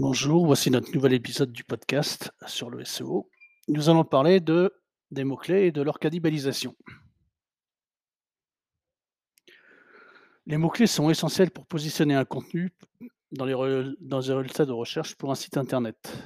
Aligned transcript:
Bonjour, 0.00 0.46
voici 0.46 0.70
notre 0.70 0.94
nouvel 0.94 1.12
épisode 1.12 1.50
du 1.50 1.64
podcast 1.64 2.30
sur 2.46 2.70
le 2.70 2.84
SEO. 2.84 3.28
Nous 3.66 3.88
allons 3.88 4.04
parler 4.04 4.38
de, 4.38 4.72
des 5.10 5.24
mots-clés 5.24 5.66
et 5.66 5.72
de 5.72 5.82
leur 5.82 5.98
cannibalisation. 5.98 6.76
Les 10.46 10.56
mots-clés 10.56 10.86
sont 10.86 11.10
essentiels 11.10 11.50
pour 11.50 11.66
positionner 11.66 12.14
un 12.14 12.24
contenu 12.24 12.72
dans 13.32 13.44
les, 13.44 13.54
dans 13.98 14.20
les 14.20 14.32
résultats 14.32 14.66
de 14.66 14.72
recherche 14.72 15.16
pour 15.16 15.32
un 15.32 15.34
site 15.34 15.56
Internet. 15.56 16.16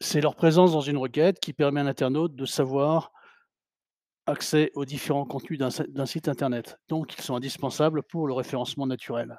C'est 0.00 0.22
leur 0.22 0.34
présence 0.34 0.72
dans 0.72 0.80
une 0.80 0.96
requête 0.96 1.40
qui 1.40 1.52
permet 1.52 1.80
à 1.80 1.84
l'internaute 1.84 2.34
de 2.34 2.46
savoir 2.46 3.12
accès 4.24 4.70
aux 4.74 4.86
différents 4.86 5.26
contenus 5.26 5.58
d'un 5.58 6.06
site 6.06 6.28
Internet. 6.28 6.78
Donc, 6.88 7.18
ils 7.18 7.22
sont 7.22 7.36
indispensables 7.36 8.02
pour 8.02 8.26
le 8.26 8.32
référencement 8.32 8.86
naturel. 8.86 9.38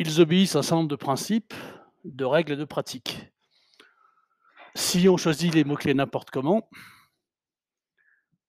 Ils 0.00 0.20
obéissent 0.20 0.54
à 0.54 0.60
un 0.60 0.62
certain 0.62 0.76
nombre 0.76 0.88
de 0.88 0.96
principes, 0.96 1.52
de 2.04 2.24
règles 2.24 2.52
et 2.52 2.56
de 2.56 2.64
pratiques. 2.64 3.32
Si 4.76 5.08
on 5.08 5.16
choisit 5.16 5.52
les 5.52 5.64
mots-clés 5.64 5.92
n'importe 5.92 6.30
comment, 6.30 6.70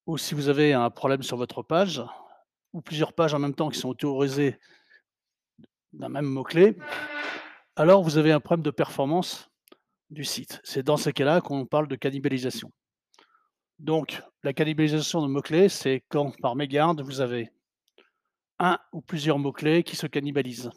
ou 0.05 0.19
si 0.19 0.35
vous 0.35 0.47
avez 0.47 0.73
un 0.73 0.91
problème 0.91 1.23
sur 1.23 1.37
votre 1.37 1.63
page, 1.63 2.03
ou 2.71 2.81
plusieurs 2.81 3.13
pages 3.13 3.33
en 3.33 3.39
même 3.39 3.55
temps 3.55 3.69
qui 3.69 3.79
sont 3.79 3.89
autorisées 3.89 4.59
d'un 5.91 6.09
même 6.09 6.25
mot-clé, 6.25 6.77
alors 7.75 8.03
vous 8.03 8.19
avez 8.19 8.31
un 8.31 8.39
problème 8.39 8.63
de 8.63 8.69
performance 8.69 9.49
du 10.11 10.25
site. 10.25 10.61
C'est 10.63 10.83
dans 10.83 10.97
ces 10.97 11.13
cas-là 11.13 11.41
qu'on 11.41 11.65
parle 11.65 11.87
de 11.87 11.95
cannibalisation. 11.95 12.71
Donc, 13.79 14.21
la 14.43 14.53
cannibalisation 14.53 15.23
de 15.23 15.27
mots-clés, 15.27 15.69
c'est 15.69 16.03
quand, 16.09 16.39
par 16.41 16.55
mégarde, 16.55 17.01
vous 17.01 17.21
avez 17.21 17.51
un 18.59 18.77
ou 18.91 19.01
plusieurs 19.01 19.39
mots-clés 19.39 19.81
qui 19.81 19.95
se 19.95 20.05
cannibalisent. 20.05 20.69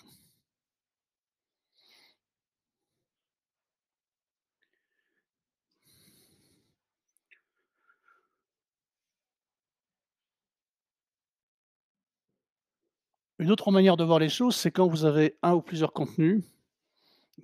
Une 13.43 13.51
autre 13.51 13.73
manière 13.73 13.97
de 13.97 14.05
voir 14.05 14.21
les 14.21 14.29
choses, 14.29 14.55
c'est 14.55 14.71
quand 14.71 14.87
vous 14.87 15.05
avez 15.05 15.37
un 15.43 15.55
ou 15.55 15.63
plusieurs 15.63 15.93
contenus 15.93 16.45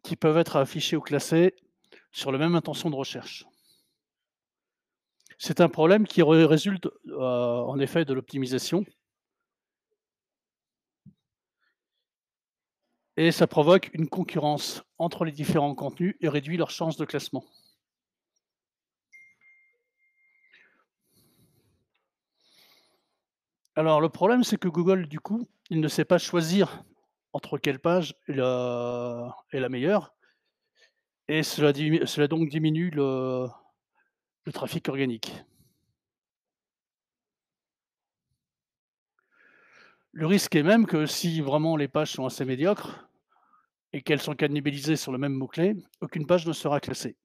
qui 0.05 0.15
peuvent 0.15 0.39
être 0.39 0.55
affichés 0.55 0.95
ou 0.95 1.01
classés 1.01 1.57
sur 2.13 2.31
la 2.31 2.39
même 2.39 2.55
intention 2.55 2.89
de 2.89 2.95
recherche. 2.95 3.47
C'est 5.39 5.61
un 5.61 5.69
problème 5.69 6.07
qui 6.07 6.23
résulte 6.23 6.87
euh, 7.09 7.19
en 7.19 7.81
effet 7.81 8.05
de 8.05 8.15
l'optimisation. 8.15 8.85
Et 13.17 13.33
ça 13.33 13.49
provoque 13.49 13.91
une 13.93 14.09
concurrence 14.09 14.85
entre 14.99 15.25
les 15.25 15.33
différents 15.33 15.75
contenus 15.75 16.15
et 16.21 16.29
réduit 16.29 16.57
leurs 16.57 16.71
chances 16.71 16.97
de 16.97 17.07
classement. 17.07 17.43
Alors 23.79 24.01
le 24.01 24.09
problème, 24.09 24.43
c'est 24.43 24.57
que 24.57 24.67
Google, 24.67 25.07
du 25.07 25.21
coup, 25.21 25.47
il 25.71 25.79
ne 25.79 25.87
sait 25.87 26.05
pas 26.05 26.19
choisir 26.19 26.83
entre 27.33 27.59
quelle 27.59 27.79
page 27.79 28.17
est 28.27 28.33
la, 28.33 29.69
meilleure. 29.71 30.17
Et 31.29 31.45
cela, 31.45 31.73
cela 32.05 32.27
donc 32.27 32.49
diminue 32.49 32.91
le, 32.91 33.47
le 34.47 34.53
trafic 34.53 34.89
organique. 34.89 35.33
Le 40.11 40.27
risque 40.27 40.57
est 40.57 40.65
même 40.65 40.85
que 40.85 41.07
si 41.07 41.41
vraiment 41.41 41.77
les 41.77 41.87
pages 41.87 42.11
sont 42.11 42.27
assez 42.27 42.45
médiocres 42.45 43.09
et 43.93 44.03
qu'elles 44.03 44.21
sont 44.21 44.35
cannibalisées 44.35 44.97
sur 44.97 45.13
le 45.13 45.19
même 45.19 45.35
mot-clé, 45.35 45.77
aucune 46.01 46.27
page 46.27 46.49
ne 46.49 46.53
sera 46.53 46.81
classée. 46.81 47.17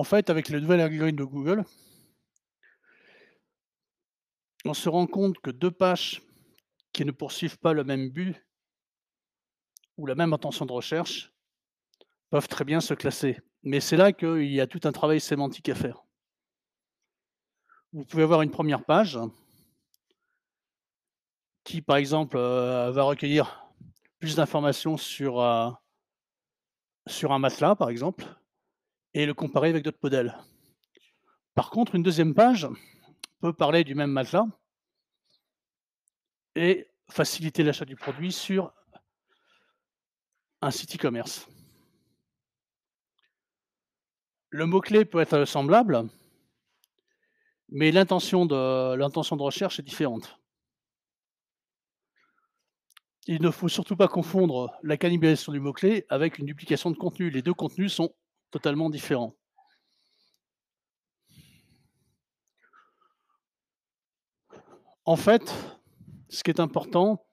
En 0.00 0.02
fait, 0.02 0.30
avec 0.30 0.48
le 0.48 0.60
nouvel 0.60 0.80
algorithme 0.80 1.18
de 1.18 1.24
Google, 1.24 1.62
on 4.64 4.72
se 4.72 4.88
rend 4.88 5.06
compte 5.06 5.38
que 5.40 5.50
deux 5.50 5.70
pages 5.70 6.22
qui 6.94 7.04
ne 7.04 7.10
poursuivent 7.10 7.58
pas 7.58 7.74
le 7.74 7.84
même 7.84 8.08
but 8.08 8.34
ou 9.98 10.06
la 10.06 10.14
même 10.14 10.32
intention 10.32 10.64
de 10.64 10.72
recherche 10.72 11.34
peuvent 12.30 12.48
très 12.48 12.64
bien 12.64 12.80
se 12.80 12.94
classer. 12.94 13.40
Mais 13.62 13.80
c'est 13.80 13.98
là 13.98 14.14
qu'il 14.14 14.50
y 14.50 14.62
a 14.62 14.66
tout 14.66 14.80
un 14.84 14.92
travail 14.92 15.20
sémantique 15.20 15.68
à 15.68 15.74
faire. 15.74 16.02
Vous 17.92 18.06
pouvez 18.06 18.22
avoir 18.22 18.40
une 18.40 18.50
première 18.50 18.86
page 18.86 19.18
qui, 21.62 21.82
par 21.82 21.96
exemple, 21.98 22.38
euh, 22.38 22.90
va 22.90 23.02
recueillir 23.02 23.70
plus 24.18 24.34
d'informations 24.34 24.96
sur, 24.96 25.42
euh, 25.42 25.68
sur 27.06 27.32
un 27.32 27.38
matelas, 27.38 27.76
par 27.76 27.90
exemple, 27.90 28.39
et 29.14 29.26
le 29.26 29.34
comparer 29.34 29.70
avec 29.70 29.84
d'autres 29.84 29.98
modèles. 30.02 30.36
Par 31.54 31.70
contre, 31.70 31.94
une 31.94 32.02
deuxième 32.02 32.34
page 32.34 32.68
peut 33.40 33.52
parler 33.52 33.84
du 33.84 33.94
même 33.94 34.10
matelas 34.10 34.46
et 36.54 36.88
faciliter 37.08 37.62
l'achat 37.62 37.84
du 37.84 37.96
produit 37.96 38.32
sur 38.32 38.72
un 40.62 40.70
site 40.70 40.96
e-commerce. 40.96 41.48
Le 44.50 44.66
mot-clé 44.66 45.04
peut 45.04 45.20
être 45.20 45.44
semblable, 45.44 46.08
mais 47.68 47.92
l'intention 47.92 48.46
de, 48.46 48.96
de 48.96 49.42
recherche 49.42 49.78
est 49.78 49.84
différente. 49.84 50.36
Il 53.26 53.42
ne 53.42 53.50
faut 53.50 53.68
surtout 53.68 53.96
pas 53.96 54.08
confondre 54.08 54.76
la 54.82 54.96
cannibalisation 54.96 55.52
du 55.52 55.60
mot-clé 55.60 56.04
avec 56.08 56.38
une 56.38 56.46
duplication 56.46 56.90
de 56.90 56.96
contenu. 56.96 57.30
Les 57.30 57.42
deux 57.42 57.54
contenus 57.54 57.92
sont 57.92 58.12
totalement 58.50 58.90
différents. 58.90 59.34
En 65.04 65.16
fait, 65.16 65.54
ce 66.28 66.42
qui 66.44 66.50
est 66.50 66.60
important, 66.60 67.24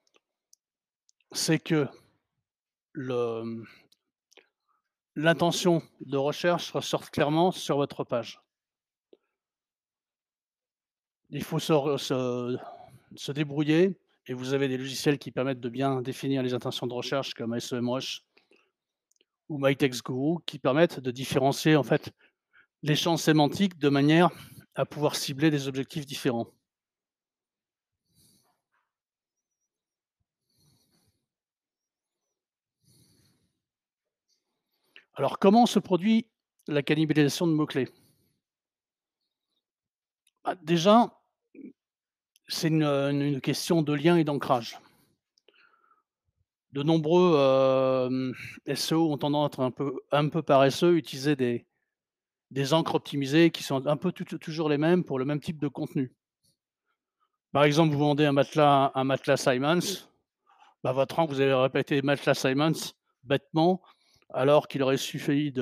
c'est 1.31 1.59
que 1.59 1.87
l'intention 5.15 5.83
de 6.01 6.17
recherche 6.17 6.71
ressorte 6.71 7.09
clairement 7.09 7.51
sur 7.51 7.77
votre 7.77 8.03
page. 8.03 8.41
Il 11.29 11.43
faut 11.43 11.59
se, 11.59 12.57
se, 13.15 13.31
débrouiller 13.31 13.99
et 14.25 14.33
vous 14.33 14.53
avez 14.53 14.67
des 14.67 14.77
logiciels 14.77 15.19
qui 15.19 15.31
permettent 15.31 15.59
de 15.59 15.69
bien 15.69 16.01
définir 16.01 16.41
les 16.41 16.53
intentions 16.53 16.87
de 16.87 16.93
recherche 16.93 17.33
comme 17.33 17.59
SEMrush 17.59 18.23
ou 19.49 19.57
MyTextGuru 19.59 20.39
qui 20.45 20.59
permettent 20.59 20.99
de 20.99 21.11
différencier 21.11 21.75
en 21.75 21.83
fait 21.83 22.11
les 22.83 22.95
champs 22.95 23.17
sémantiques 23.17 23.77
de 23.77 23.89
manière 23.89 24.29
à 24.75 24.85
pouvoir 24.85 25.15
cibler 25.15 25.49
des 25.49 25.67
objectifs 25.67 26.05
différents. 26.05 26.47
Alors 35.15 35.39
comment 35.39 35.65
se 35.65 35.79
produit 35.79 36.27
la 36.67 36.83
cannibalisation 36.83 37.47
de 37.47 37.53
mots-clés? 37.53 37.89
Bah, 40.43 40.55
Déjà, 40.61 41.19
c'est 42.47 42.67
une, 42.67 43.41
question 43.41 43.81
de 43.81 43.93
lien 43.93 44.15
et 44.17 44.23
d'ancrage 44.23 44.79
de 46.73 46.83
nombreux 46.83 48.33
SEO 48.73 49.11
ont 49.11 49.17
tendance 49.17 49.45
à 49.45 49.47
être 49.47 49.59
un 49.61 49.71
peu, 49.71 49.99
un 50.11 50.29
peu 50.29 50.41
paresseux, 50.41 50.97
utiliser 50.97 51.35
des, 52.51 52.73
encres 52.73 52.95
optimisées 52.95 53.51
qui 53.51 53.63
sont 53.63 53.87
un 53.87 53.97
peu 53.97 54.11
toujours 54.11 54.69
les 54.69 54.77
mêmes 54.77 55.03
pour 55.03 55.19
le 55.19 55.25
même 55.25 55.39
type 55.39 55.59
de 55.59 55.67
contenu. 55.67 56.13
Par 57.51 57.63
exemple, 57.63 57.93
vous 57.93 57.99
vendez 57.99 58.25
un 58.25 58.33
matelas, 58.33 58.91
un 58.93 59.03
matelas 59.03 59.37
Simons, 59.37 60.07
bah, 60.83 60.91
votre 60.91 61.17
encre, 61.19 61.33
vous 61.33 61.41
avez 61.41 61.53
répété 61.53 62.01
matelas 62.01 62.35
Simons 62.35 62.93
bêtement, 63.23 63.81
alors 64.29 64.67
qu'il 64.67 64.83
aurait 64.83 64.97
suffi 64.97 65.53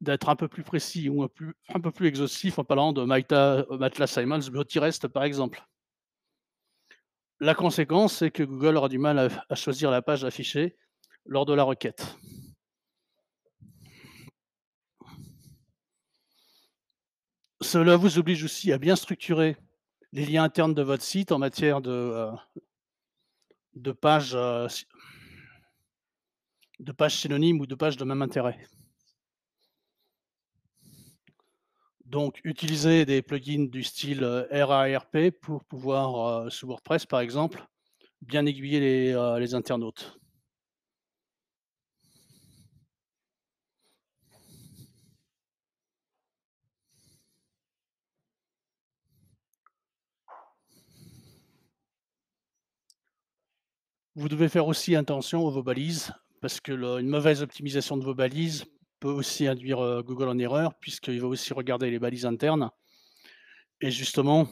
d'être 0.00 0.28
un 0.28 0.36
peu 0.36 0.48
plus 0.48 0.62
précis 0.62 1.08
ou 1.08 1.22
un, 1.22 1.80
peu 1.80 1.90
plus 1.90 2.08
exhaustif 2.08 2.58
en 2.58 2.64
parlant 2.64 2.92
de 2.92 3.04
matelas 3.04 4.06
Simons 4.06 4.50
Beauty 4.50 4.78
par 5.12 5.24
exemple. 5.24 5.62
La 7.42 7.54
conséquence, 7.54 8.18
c'est 8.18 8.30
que 8.30 8.42
Google 8.42 8.76
aura 8.76 8.90
du 8.90 8.98
mal 8.98 9.30
à, 9.48 9.54
choisir 9.54 9.90
la 9.90 10.02
page 10.02 10.24
affichée 10.24 10.76
lors 11.24 11.46
de 11.46 11.54
la 11.54 11.62
requête. 11.62 12.18
Cela 17.62 17.96
vous 17.96 18.18
oblige 18.18 18.44
aussi 18.44 18.72
à 18.72 18.78
bien 18.78 18.94
structurer 18.94 19.56
les 20.12 20.26
liens 20.26 20.44
internes 20.44 20.74
de 20.74 20.82
votre 20.82 21.02
site 21.02 21.32
en 21.32 21.38
matière 21.38 21.80
de, 21.80 22.30
sy 24.68 24.86
de 26.78 26.92
pages 26.92 27.16
synonymes 27.16 27.60
ou 27.60 27.66
de 27.66 27.74
pages 27.74 27.96
de 27.96 28.04
même 28.04 28.20
intérêt. 28.20 28.58
Donc 32.10 32.40
utiliser 32.42 33.04
des 33.06 33.22
plugins 33.22 33.66
du 33.70 33.84
style, 33.84 34.24
heu, 34.24 34.48
RARP 34.50 35.30
pour 35.30 35.62
pouvoir, 35.64 36.46
heu, 36.46 36.50
sous 36.50 36.66
WordPress 36.66 37.06
par 37.06 37.20
exemple, 37.20 37.64
bien 38.22 38.46
aiguiller 38.46 38.80
les, 38.80 39.12
heu, 39.12 39.38
les 39.38 39.54
internautes. 39.54 40.18
Vous 54.16 54.28
devez 54.28 54.48
faire 54.48 54.66
aussi 54.66 54.96
attention 54.96 55.46
à 55.46 55.50
vos 55.50 55.62
balises, 55.62 56.12
parce 56.40 56.60
que 56.60 56.72
le 56.72 56.98
une 56.98 57.08
mauvaise 57.08 57.42
optimisation 57.42 57.96
de 57.96 58.04
vos 58.04 58.14
balises 58.14 58.64
peut 59.00 59.10
aussi 59.10 59.46
induire, 59.46 60.02
Google 60.04 60.28
en 60.28 60.38
erreur, 60.38 60.74
puisqu'il 60.74 61.20
va 61.20 61.26
aussi 61.26 61.52
regarder 61.52 61.90
les 61.90 61.98
balises 61.98 62.26
internes 62.26 62.70
et 63.80 63.90
justement 63.90 64.46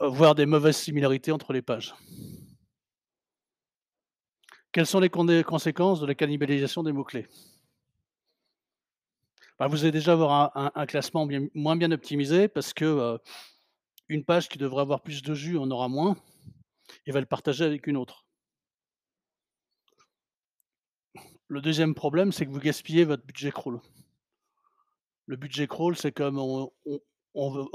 voir 0.00 0.34
des 0.34 0.46
mauvaises 0.46 0.76
similarités 0.76 1.32
entre 1.32 1.52
les 1.52 1.62
pages. 1.62 1.94
Quelles 4.72 4.86
sont 4.86 4.98
les 4.98 5.08
conséquences 5.08 6.00
de 6.00 6.06
la 6.06 6.16
cannibalisation 6.16 6.82
des 6.82 6.92
mots-clés? 6.92 7.28
Bah, 9.56 9.68
vous 9.68 9.84
allez 9.84 9.92
déjà 9.92 10.12
avoir 10.12 10.50
un 10.76 10.86
classement 10.86 11.28
moins 11.54 11.76
bien 11.76 11.92
optimisé 11.92 12.48
parce 12.48 12.72
que, 12.72 13.20
une 14.08 14.24
page 14.24 14.48
qui 14.48 14.58
devrait 14.58 14.82
avoir 14.82 15.00
plus 15.00 15.22
de 15.22 15.32
vues 15.32 15.56
en 15.56 15.70
aura 15.70 15.88
moins 15.88 16.16
et 17.06 17.12
va 17.12 17.20
le 17.20 17.26
partager 17.26 17.64
avec 17.64 17.86
une 17.86 17.96
autre. 17.96 18.23
Le 21.48 21.60
deuxième 21.60 21.94
problème, 21.94 22.32
c'est 22.32 22.46
que 22.46 22.50
vous 22.50 22.60
gaspillez 22.60 23.04
votre 23.04 23.24
budget 23.24 23.50
crawl. 23.50 23.80
Le 25.26 25.36
budget 25.36 25.66
crawl, 25.66 25.96
c'est 25.96 26.12
comme 26.12 26.38
on 26.38 26.70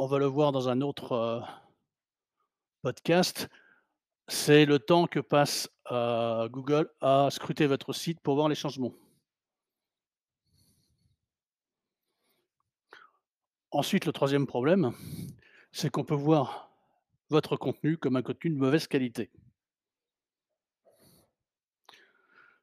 va 0.08 0.18
le 0.20 0.26
voir 0.26 0.52
dans 0.52 0.70
un 0.70 0.82
autre, 0.82 1.14
heu 1.14 1.42
podcast, 2.82 3.50
c'est 4.28 4.66
le 4.66 4.80
temps 4.80 5.08
que 5.08 5.20
passe, 5.20 5.70
heu, 5.92 6.48
Google 6.50 6.90
à 7.02 7.30
scruter 7.32 7.68
votre 7.68 7.94
site 7.94 8.20
pour 8.22 8.36
voir 8.36 8.50
les 8.50 8.56
changements. 8.56 8.94
Ensuite, 13.72 14.06
le 14.06 14.12
troisième 14.14 14.46
problème, 14.46 14.92
c'est 15.72 15.90
qu'on 15.90 16.04
peut 16.04 16.16
voir 16.16 16.70
votre 17.30 17.58
contenu 17.58 17.98
comme 17.98 18.16
un 18.16 18.22
contenu 18.22 18.52
de 18.52 18.58
mauvaise 18.58 18.88
qualité. 18.88 19.30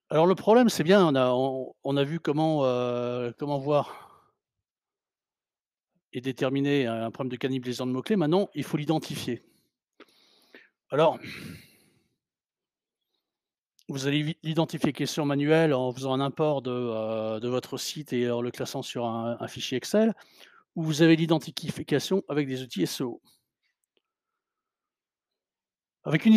Alors 0.08 0.26
le 0.26 0.34
problème, 0.36 0.68
c'est 0.68 0.84
bien, 0.84 1.12
on 1.14 1.96
a 1.96 2.04
vu 2.04 2.20
comment, 2.20 2.64
heu, 2.64 3.34
comment 3.38 3.58
voir 3.58 4.06
et 6.12 6.20
déterminer 6.20 6.86
un 6.86 7.10
problème 7.10 7.30
de 7.30 7.36
cannibalisation 7.36 7.86
de 7.86 7.92
mots-clés. 7.92 8.16
Maintenant, 8.16 8.48
il 8.54 8.64
faut 8.64 8.76
l'identifier. 8.76 9.42
Alors 10.90 11.18
vous 13.88 14.06
allez 14.06 14.36
l'identifier 14.42 14.92
question 14.92 15.24
manuelle 15.24 15.72
en 15.72 15.92
faisant 15.92 16.12
un 16.12 16.20
import 16.20 16.60
de, 16.62 17.38
de 17.38 17.48
votre 17.48 17.76
site 17.76 18.12
et 18.12 18.28
en 18.30 18.40
le 18.40 18.50
classant 18.50 18.82
sur 18.82 19.06
un 19.06 19.46
fichier 19.46 19.76
Excel 19.76 20.12
ou 20.76 20.82
vous 20.82 21.02
avez 21.02 21.16
l'identification 21.16 22.22
avec 22.28 22.46
des 22.46 22.62
outils 22.62 22.86
SEO. 22.86 23.20
Avec 26.04 26.24
une 26.26 26.34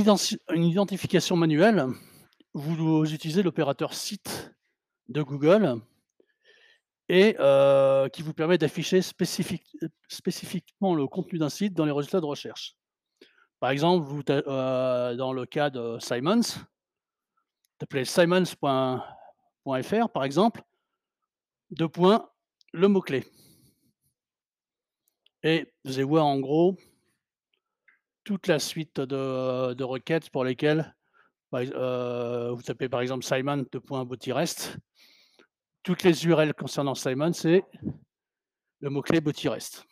identification 0.63 1.35
manuelle, 1.35 1.87
vous 2.53 3.13
utilisez 3.13 3.43
l'opérateur 3.43 3.93
site 3.93 4.53
de 5.07 5.21
Google 5.21 5.81
et 7.07 7.35
heu, 7.39 8.09
qui 8.13 8.21
vous 8.21 8.33
permet 8.33 8.57
d'afficher 8.57 9.01
spécifique 9.01 9.77
spécifiquement 10.07 10.93
le 10.95 11.07
contenu 11.07 11.39
d'un 11.39 11.49
site 11.49 11.73
dans 11.73 11.85
les 11.85 11.91
résultats 11.91 12.21
de 12.21 12.25
recherche. 12.25 12.75
Par 13.59 13.71
exemple, 13.71 14.05
vous 14.05 14.21
heu, 14.29 15.15
dans 15.15 15.33
le 15.33 15.45
cas 15.45 15.69
de 15.69 15.97
Simons 15.99 16.41
tapez 17.79 18.05
simons.fr 18.05 18.59
par 20.09 20.23
exemple 20.23 20.61
2 21.71 21.87
points, 21.87 22.29
le 22.73 22.87
mot-clé 22.87 23.25
et 25.43 25.71
vous 25.85 25.93
allez 25.93 26.03
voir 26.03 26.25
en 26.25 26.39
gros 26.39 26.77
toute 28.23 28.47
la 28.47 28.59
suite 28.59 28.99
de 28.99 29.83
requêtes 29.83 30.29
pour 30.29 30.43
lesquelles, 30.43 30.95
heu, 31.53 32.51
vous 32.51 32.61
tapez 32.61 32.89
par 32.89 33.01
exemple 33.01 33.23
simon 33.23 33.65
2 33.71 33.79
points 33.79 34.05
Botirest 34.05 34.79
toutes 35.83 36.03
les 36.03 36.25
URL 36.25 36.53
concernant 36.53 36.95
Simon, 36.95 37.33
c'est 37.33 37.63
le 38.79 38.89
mot-clé 38.89 39.21
Botirest. 39.21 39.85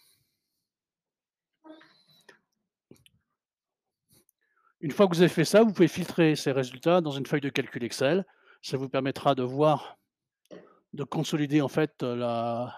Une 4.80 4.92
fois 4.92 5.08
que 5.08 5.16
vous 5.16 5.22
avez 5.22 5.30
fait 5.30 5.46
ça, 5.46 5.64
vous 5.64 5.74
pouvez 5.74 5.88
filtrer 5.88 6.36
ces 6.36 6.52
résultats 6.52 7.02
dans 7.02 7.12
une 7.12 7.26
feuille 7.26 7.42
de 7.42 7.50
calcul 7.50 7.84
Excel. 7.84 8.26
Ça 8.62 8.78
vous 8.78 8.90
permettra 8.90 9.34
de 9.34 9.44
voir, 9.44 9.98
de 10.94 11.04
consolider 11.04 11.62
en 11.62 11.68
fait, 11.68 12.04
la 12.04 12.76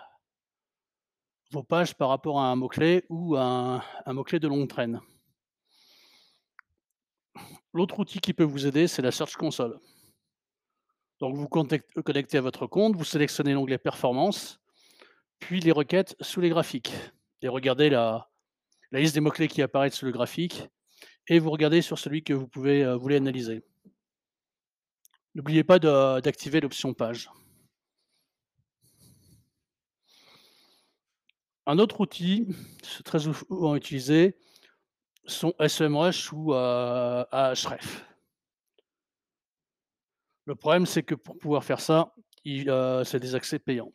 vos 1.51 1.63
pages 1.63 1.95
par 1.95 2.09
rapport 2.09 2.39
à 2.39 2.51
un 2.51 2.55
mot-clé 2.55 3.05
ou 3.09 3.35
un 3.35 3.83
un 4.05 4.13
mot-clé 4.13 4.39
de 4.39 4.47
longue 4.47 4.69
traîne. 4.69 5.01
L'autre 7.73 7.99
outil 7.99 8.19
qui 8.19 8.33
peut 8.33 8.43
vous 8.43 8.65
aider, 8.65 8.87
c'est 8.87 9.01
la 9.01 9.11
Search 9.11 9.35
Console. 9.35 9.79
Donc 11.19 11.35
vous 11.35 11.47
contect 11.47 11.87
connectez 12.01 12.37
à 12.37 12.41
votre 12.41 12.65
compte, 12.65 12.95
vous 12.95 13.03
sélectionnez 13.03 13.53
l'onglet 13.53 13.77
performance, 13.77 14.59
puis 15.39 15.59
les 15.59 15.71
requêtes 15.71 16.15
sous 16.21 16.39
les 16.41 16.49
graphiques 16.49 16.93
et 17.41 17.47
regardez 17.47 17.89
la 17.89 18.27
liste 18.91 19.15
des 19.15 19.21
mots-clés 19.21 19.47
qui 19.47 19.61
apparaissent 19.61 19.95
sur 19.95 20.05
le 20.05 20.13
graphique 20.13 20.63
et 21.27 21.39
vous 21.39 21.51
regardez 21.51 21.81
sur 21.81 21.99
celui 21.99 22.23
que 22.23 22.33
vous 22.33 22.47
pouvez, 22.47 22.83
heu, 22.83 22.95
voulez 22.95 23.17
analyser. 23.17 23.63
N'oubliez 25.35 25.63
pas 25.63 25.77
d'activer 25.77 26.59
l'option 26.59 26.93
page. 26.93 27.29
Un 31.67 31.77
autre 31.77 32.01
outil, 32.01 32.47
très 33.05 33.19
souvent 33.19 33.75
utilisé, 33.75 34.35
sont 35.25 35.53
SEMrush 35.65 36.33
ou, 36.33 36.53
heu, 36.53 37.25
Ahrefs. 37.31 38.03
Le 40.45 40.55
problème, 40.55 40.85
c'est 40.85 41.03
que 41.03 41.15
pour 41.15 41.37
pouvoir 41.37 41.63
faire 41.63 41.79
ça, 41.79 42.13
c'est 42.43 43.19
des 43.19 43.35
accès 43.35 43.59
payants. 43.59 43.91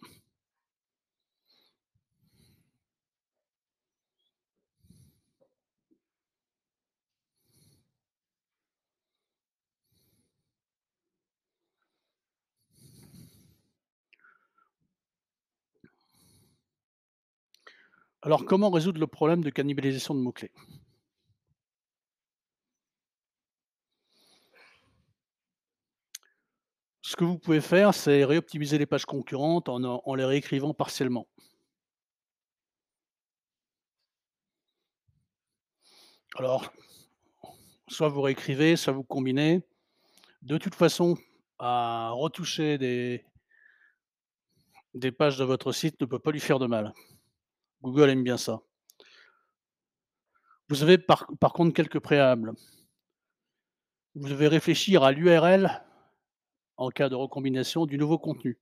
Alors 18.23 18.45
comment 18.45 18.71
résoudre 18.71 18.99
le 18.99 19.07
problème 19.07 19.45
de 19.45 19.50
cannibalisation 19.50 20.14
de 20.16 20.21
mots-clés? 20.21 20.50
Ce 27.14 27.16
que 27.16 27.23
vous 27.23 27.38
pouvez 27.38 27.61
faire, 27.61 27.94
c'est 27.94 28.25
réoptimiser 28.25 28.76
les 28.76 28.87
pages 28.87 29.04
concurrentes 29.04 29.68
en 29.68 30.14
les 30.16 30.25
réécrivant 30.25 30.75
partiellement. 30.75 31.28
Alors, 36.35 36.73
soit 37.87 38.09
vous 38.09 38.21
réécrivez, 38.21 38.75
soit 38.75 38.92
vous 38.92 39.04
combinez. 39.04 39.62
De 40.42 40.59
toute 40.59 40.75
façon, 40.75 41.16
à 41.61 42.11
retoucher 42.11 42.78
des 42.78 43.25
des 44.94 45.12
pages 45.12 45.38
de 45.38 45.44
votre 45.44 45.71
site 45.71 46.00
ne 46.00 46.06
peut 46.06 46.18
pas 46.18 46.33
lui 46.33 46.40
faire 46.40 46.59
de 46.59 46.66
mal. 46.66 46.92
Google 47.80 48.11
aime 48.11 48.25
bien 48.25 48.38
ça. 48.38 48.61
Vous 50.68 50.83
avez 50.83 50.99
par 50.99 51.28
par 51.38 51.52
contre 51.52 51.75
quelques 51.75 52.00
préalables. 52.00 52.54
Vous 54.16 54.28
devez 54.28 54.49
réfléchir 54.49 55.04
à 55.04 55.12
l'URL 55.12 55.84
en 56.76 56.90
cas 56.90 57.09
de 57.09 57.14
recombination 57.14 57.87
du 57.87 57.99
nouveau 57.99 58.19
contenu. 58.19 58.59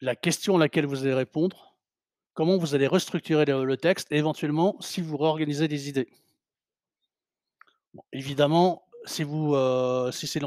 La 0.00 0.16
question 0.16 0.56
à 0.56 0.58
laquelle 0.58 0.86
vous 0.86 1.02
allez 1.02 1.14
répondre, 1.14 1.76
comment 2.34 2.58
vous 2.58 2.74
allez 2.74 2.86
restructurer 2.86 3.44
le 3.44 3.76
texte 3.76 4.10
et 4.10 4.16
éventuellement 4.16 4.76
si 4.80 5.00
vous 5.00 5.16
réorganisez 5.16 5.68
des 5.68 5.88
idées. 5.88 6.08
Évidemment, 8.12 8.86
heu, 9.54 10.10
si 10.12 10.26
c'est 10.26 10.40
une 10.40 10.46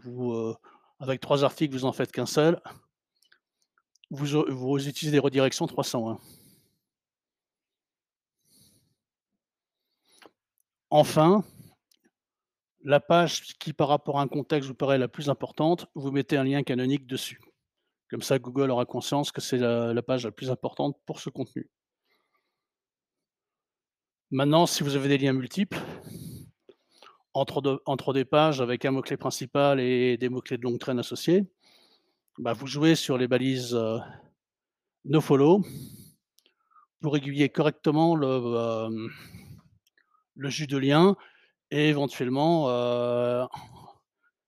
vous, 0.00 0.32
heu, 0.32 0.54
avec 1.00 1.20
3 1.20 1.44
articles, 1.44 1.74
vous 1.74 1.84
en 1.84 1.92
faites 1.92 2.12
qu'un 2.12 2.26
seul 2.26 2.60
vous 4.10 4.36
au 4.36 4.50
vous 4.50 4.88
utilisez 4.88 5.12
des 5.12 5.18
redirections 5.18 5.66
301. 5.66 6.18
Enfin 10.90 11.44
la 12.84 13.00
page 13.00 13.54
qui, 13.58 13.72
par 13.72 13.88
rapport 13.88 14.18
à 14.18 14.22
un 14.22 14.28
contexte, 14.28 14.68
vous 14.68 14.74
paraît 14.74 14.98
la 14.98 15.08
plus 15.08 15.30
importante, 15.30 15.86
vous 15.94 16.12
mettez 16.12 16.36
un 16.36 16.44
lien 16.44 16.62
canonique 16.62 17.06
dessus. 17.06 17.40
Comme 18.10 18.22
ça, 18.22 18.38
Google 18.38 18.70
aura 18.70 18.84
conscience 18.84 19.32
que 19.32 19.40
c'est 19.40 19.58
la 19.58 20.02
page 20.02 20.24
la 20.24 20.30
plus 20.30 20.50
importante 20.50 20.96
pour 21.06 21.18
ce 21.18 21.30
contenu. 21.30 21.68
Maintenant, 24.30 24.66
si 24.66 24.82
vous 24.82 24.96
avez 24.96 25.08
des 25.08 25.18
liens 25.18 25.32
multiples 25.32 25.78
entre 27.32 27.60
de 27.60 27.80
entre 27.86 28.12
des 28.12 28.24
pages 28.24 28.60
avec 28.60 28.84
un 28.84 28.90
mot-clé 28.90 29.16
principal 29.16 29.80
et 29.80 30.16
des 30.16 30.28
mots-clés 30.28 30.58
de 30.58 30.62
longue 30.62 30.78
traîne 30.78 30.98
associés, 30.98 31.46
bah, 32.38 32.52
vous 32.52 32.66
jouez 32.66 32.94
sur 32.94 33.16
les 33.16 33.28
balises, 33.28 33.74
heu, 33.74 33.98
nofollow 35.04 35.62
pour 37.00 37.16
aiguiller 37.16 37.48
correctement 37.48 38.16
le, 38.16 38.88
le 40.36 40.50
jus 40.50 40.66
de 40.66 40.78
lien 40.78 41.16
et 41.70 41.88
éventuellement, 41.88 42.68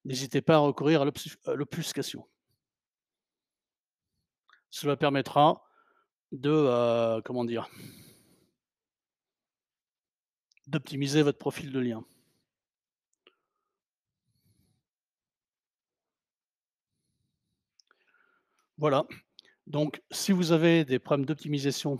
n'hésitez 0.05 0.43
pas 0.43 0.57
à 0.57 0.59
recourir 0.59 1.03
à 1.03 1.55
l'obfuscation. 1.55 2.29
Cela 4.71 4.97
permettra 4.97 5.63
de, 6.33 7.21
comment 7.25 7.45
dire? 7.45 7.69
D'optimiser 10.67 11.23
votre 11.23 11.39
profil 11.39 11.73
de 11.73 11.79
lien. 11.79 12.05
Voilà, 18.79 19.07
donc 19.67 20.03
si 20.11 20.33
vous 20.33 20.53
avez 20.53 20.85
des 20.85 20.99
problèmes 20.99 21.25
d'optimisation 21.25 21.99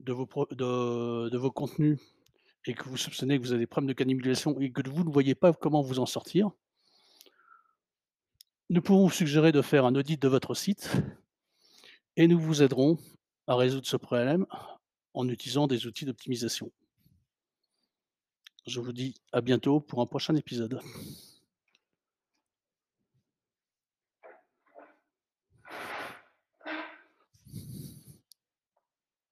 de 0.00 0.12
vos 0.12 1.50
contenus 1.50 1.98
et 2.66 2.74
que 2.74 2.88
vous 2.88 2.96
soupçonnez 2.96 3.38
que 3.38 3.42
vous 3.42 3.52
avez 3.52 3.60
des 3.60 3.66
problèmes 3.66 3.88
de 3.88 3.94
cannibalisation 3.94 4.58
et 4.60 4.70
que 4.70 4.88
vous 4.88 5.04
ne 5.04 5.10
voyez 5.10 5.34
pas 5.34 5.52
comment 5.52 5.82
vous 5.82 5.98
en 5.98 6.06
sortir 6.06 6.50
nous 8.70 8.82
pouvons 8.82 9.02
vous 9.02 9.10
suggérer 9.10 9.50
de 9.50 9.62
faire 9.62 9.84
un 9.84 9.96
audit 9.96 10.22
de 10.22 10.28
votre 10.28 10.54
site 10.54 10.92
et 12.16 12.28
nous 12.28 12.38
vous 12.38 12.62
aiderons 12.62 12.98
à 13.48 13.56
résoudre 13.56 13.86
ce 13.86 13.96
problème 13.96 14.46
en 15.12 15.28
utilisant 15.28 15.66
des 15.66 15.86
outils 15.86 16.04
d'optimisation. 16.04 16.70
Je 18.68 18.78
vous 18.80 18.92
dis 18.92 19.14
à 19.32 19.40
bientôt 19.40 19.80
pour 19.80 20.00
un 20.00 20.06
prochain 20.06 20.36
épisode. 20.36 20.80